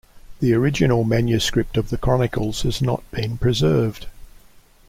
[0.39, 4.07] The original manuscript of the chronicles has not been preserved.